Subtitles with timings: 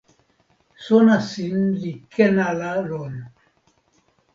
[0.85, 3.15] sona sin li ken ala lon.